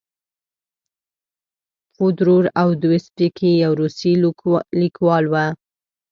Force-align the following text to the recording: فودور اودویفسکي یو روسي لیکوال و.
فودور 1.95 2.43
اودویفسکي 2.61 3.51
یو 3.63 3.71
روسي 3.81 4.11
لیکوال 4.81 5.23
و. 5.33 5.35